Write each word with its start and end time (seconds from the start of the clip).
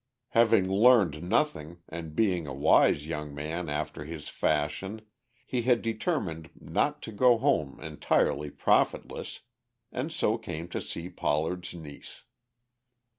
Having 0.29 0.67
learned 0.67 1.21
nothing, 1.21 1.83
and 1.87 2.15
being 2.15 2.47
a 2.47 2.55
wise 2.55 3.05
young 3.05 3.35
man 3.35 3.69
after 3.69 4.03
his 4.03 4.29
fashion, 4.29 5.01
he 5.45 5.61
had 5.61 5.83
determined 5.83 6.49
not 6.59 7.03
to 7.03 7.11
go 7.11 7.37
home 7.37 7.79
entirely 7.79 8.49
profitless, 8.49 9.41
and 9.91 10.11
so 10.11 10.39
came 10.39 10.67
to 10.69 10.81
see 10.81 11.07
Pollard's 11.07 11.75
niece. 11.75 12.23